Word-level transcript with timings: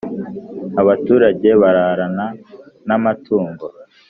abaturage 0.81 1.49
bararana 1.61 2.25
n 2.87 2.89
amatungo 2.97 3.65